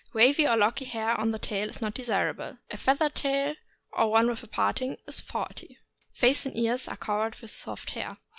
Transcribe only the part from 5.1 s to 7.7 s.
faulty. Face and ears covered with